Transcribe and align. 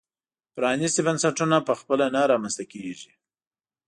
پرانیستي 0.55 1.01
بنسټونه 1.07 1.57
په 1.67 1.73
خپله 1.79 2.05
نه 2.15 2.21
رامنځته 2.31 2.63
کېږي. 2.71 3.11